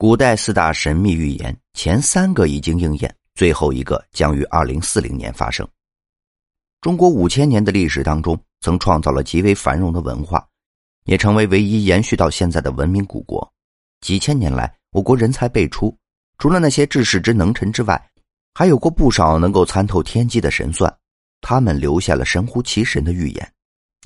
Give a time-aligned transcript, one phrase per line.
[0.00, 5.68] 古代四大神秘预言，前三个已经应验，最后一个将于二零四零年发生。
[6.80, 10.42] 中国五千年的历史当中，曾创造了极为繁荣的文化，
[11.04, 13.46] 也成为唯一延续到现在的文明古国。
[14.00, 15.94] 几千年来，我国人才辈出，
[16.38, 18.02] 除了那些治世之能臣之外，
[18.54, 20.90] 还有过不少能够参透天机的神算，
[21.42, 23.52] 他们留下了神乎其神的预言。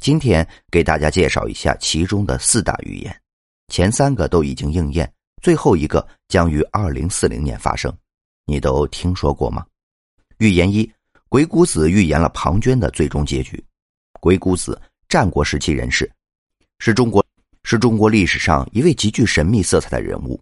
[0.00, 3.16] 今天给大家介绍一下其中的四大预言，
[3.68, 5.08] 前三个都已经应验。
[5.45, 7.94] 最后一个将于二零四零年发生，
[8.46, 9.62] 你都听说过吗？
[10.39, 10.90] 预言一：
[11.29, 13.62] 鬼谷子预言了庞涓的最终结局。
[14.21, 16.11] 鬼谷子，战国时期人士，
[16.79, 17.22] 是中国
[17.62, 20.40] 是中国历史上一位极具神秘色彩的人物。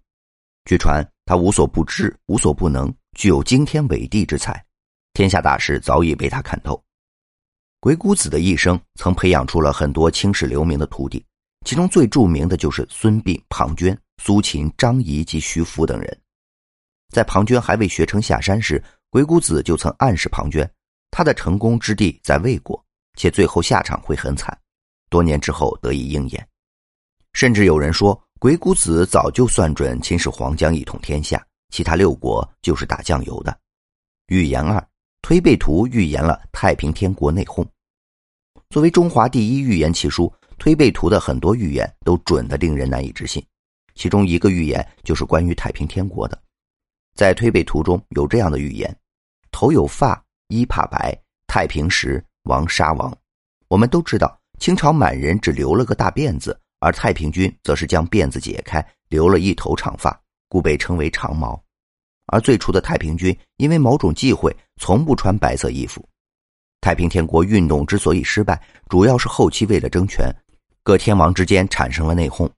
[0.67, 2.89] 据传，他无所不知，无所不能，
[3.19, 4.65] 具有惊天伟地之才，
[5.15, 6.81] 天下大事早已被他看透。
[7.81, 11.27] 鬼谷子的一生曾培养出了很多青史留名的徒弟，
[11.67, 13.99] 其中最著名的就是孙膑、庞涓。
[14.25, 16.21] 苏秦、张仪及徐福等人，
[17.13, 20.65] 在庞涓还未学成下山时，鬼谷子就曾暗示庞涓，
[21.11, 22.81] 他的成功之地在魏国，
[23.19, 24.57] 且最后下场会很惨。
[25.11, 26.49] 多年之后得以应验，
[27.33, 33.59] 甚至有人说，鬼谷子早就算准秦始皇将一统天下，其他六国就是打酱油的。
[34.29, 34.81] 预言二：
[35.21, 37.67] 推背图预言了太平天国内讧。
[38.71, 43.45] 作为中华第一预言奇书，推背图的很多预言都准得令人难以置信。
[43.95, 46.41] 其中一个预言就是关于太平天国的，
[47.15, 48.95] 在推背图中有这样的预言：
[49.51, 53.15] 头有发，衣怕白，太平时王杀王。
[53.69, 60.19] 我们都知道，清朝满人只留了个大辫子，而太平军则是将辫子解开，留了一头长发，
[60.49, 61.63] 故被称为长毛。
[62.27, 66.07] 而最初的太平军因为某种忌讳，从不穿白色衣服。
[66.81, 70.35] 太平天国运动之所以失败，主要是后期为了争权，
[70.83, 72.51] 各天王之间产生了内讧。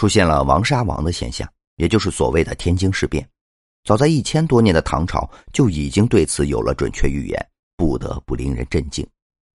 [0.00, 3.28] 出现了王杀王的现象，也就是所谓的天津事变。
[3.84, 9.06] 早在一千多年的唐朝就已经对此有了准确预言，不得不令人震惊。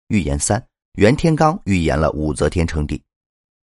[0.09, 3.03] 预言三：袁天罡预言了武则天称帝。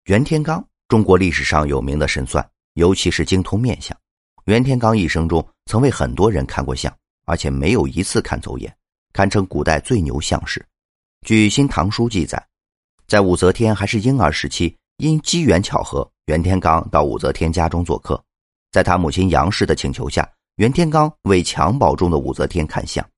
[0.05, 3.97] 袁天罡，中国历史上有名的神算，尤其是精通面相。
[4.45, 8.71] 袁天罡一生中曾为很多人看过相，而且没有一次看走眼，
[9.15, 10.63] 堪称古代最牛相士。
[11.27, 12.47] 据《新唐书》记载，
[13.09, 16.09] 在武则天还是婴儿时期，因机缘巧合。
[16.27, 18.21] 袁天罡到武则天家中做客，
[18.73, 23.09] 在他母亲杨氏的请求下，袁天罡为襁褓中的武则天看相。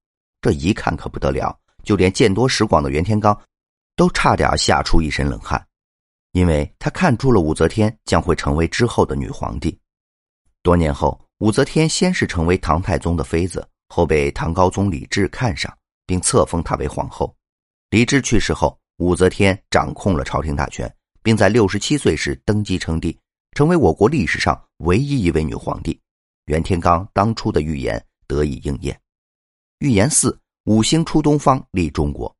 [0.43, 3.35] 这一看可不得了，就连见多识广的袁天罡
[3.97, 5.67] 都差点吓出一身冷汗，
[6.33, 9.79] 因为他看出了武则天将会成为之后的女皇帝。
[10.63, 15.75] 多年后，武则天先是成为唐太宗的妃子，后被唐高宗李治看上，
[16.05, 17.35] 并册封她为皇后。
[17.89, 20.95] 李治去世后，武则天掌控了朝廷大权。
[21.23, 23.19] 并在六十七岁时登基称帝，
[23.53, 25.99] 成为我国历史上唯一一位女皇帝。
[26.47, 28.99] 袁天罡当初的预言得以应验。
[29.81, 32.35] 预言四：五星出东方，立中国。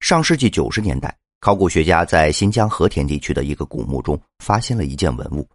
[0.00, 5.48] 上世纪九十年代，考古学家在新疆和田地区的一个古墓中发现了一件文物，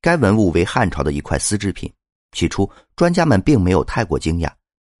[0.00, 1.92] 该文物为汉朝的一块丝织品。
[2.32, 4.50] 起初，专家们并没有太过惊讶，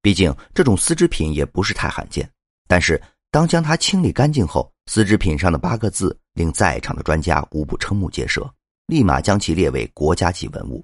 [0.00, 2.28] 毕竟这种丝织品也不是太罕见。
[2.68, 3.00] 但是，
[3.32, 6.16] 当将它清理干净后，丝织品上的八个字。
[6.34, 8.50] 令在场的专家无不瞠目结舌，
[8.86, 10.82] 立马将其列为国家级文物。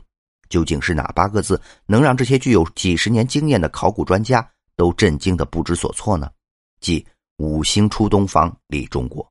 [0.51, 6.31] 究竟是哪八个字能让这些具有几十年经验的考古专家都震惊的不知所措呢？
[6.81, 7.03] 即
[7.39, 9.27] “五星出东方，立中国”。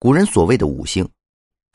[0.00, 1.08] 古人所谓的五星，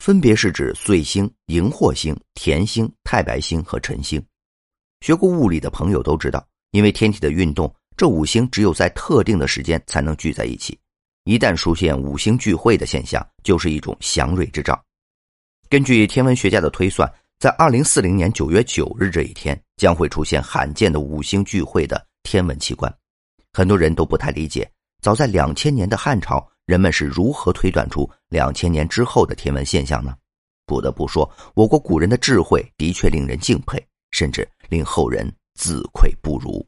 [0.00, 4.22] 分别是指岁星、荧惑星、田星、太白星和辰星。
[5.00, 10.78] 学过物理的朋友都知道，因为天体的运动，这五星只有在特定的时间才能聚在一起。
[11.24, 14.80] 一旦出现五星聚会的现象，就是一种祥瑞之兆。
[15.68, 22.94] 根据天文学家的推算，在二零四零年九月九日这一天，将会出现罕见的五星聚会的天文奇观。
[23.52, 24.70] 很多人都不太理解，
[25.00, 30.14] 早在两千年的汉朝，人们是如何推断出两千年之后的天文现象呢？
[30.66, 36.64] 不得不说，我国古人的智慧的确令人敬佩，甚至令后人自愧不如。